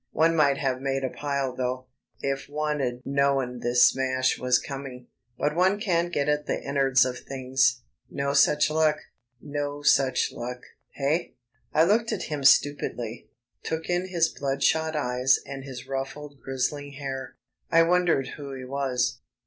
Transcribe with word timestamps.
One 0.13 0.35
might 0.35 0.57
have 0.57 0.81
made 0.81 1.03
a 1.03 1.11
pile 1.11 1.55
though, 1.55 1.85
if 2.21 2.49
one'd 2.49 3.03
known 3.05 3.59
this 3.59 3.85
smash 3.85 4.39
was 4.39 4.57
coming. 4.57 5.05
But 5.37 5.55
one 5.55 5.79
can't 5.79 6.11
get 6.11 6.27
at 6.27 6.47
the 6.47 6.59
innards 6.59 7.05
of 7.05 7.19
things. 7.19 7.83
No 8.09 8.33
such 8.33 8.71
luck 8.71 8.97
no 9.39 9.83
such 9.83 10.31
luck, 10.31 10.61
eh?" 10.97 11.25
I 11.71 11.83
looked 11.83 12.11
at 12.11 12.23
him 12.33 12.43
stupidly; 12.43 13.29
took 13.61 13.91
in 13.91 14.07
his 14.07 14.27
blood 14.27 14.63
shot 14.63 14.95
eyes 14.95 15.37
and 15.45 15.63
his 15.63 15.87
ruffled 15.87 16.39
grizzling 16.43 16.93
hair. 16.93 17.35
I 17.71 17.83
wondered 17.83 18.29
who 18.37 18.55
he 18.55 18.65
was. 18.65 19.19